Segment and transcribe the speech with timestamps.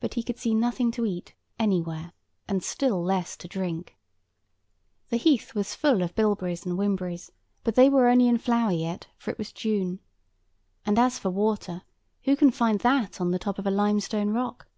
[0.00, 2.12] But he could see nothing to eat anywhere,
[2.48, 3.94] and still less to drink.
[5.10, 7.30] The heath was full of bilberries and whimberries;
[7.62, 10.00] but they were only in flower yet, for it was June.
[10.86, 11.82] And as for water;
[12.22, 14.68] who can find that on the top of a limestone rock?